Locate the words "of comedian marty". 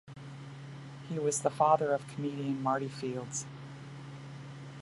1.93-2.87